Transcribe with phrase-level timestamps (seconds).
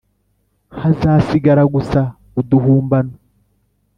[0.81, 2.01] hazasigara gusa
[2.39, 3.13] uduhumbano,